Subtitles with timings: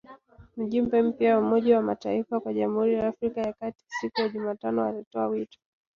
[0.57, 4.85] Mjumbe mpya wa Umoja wa mataifa kwa Jamhuri ya Afrika ya kati siku ya Jumatano
[4.85, 5.59] alitoa wito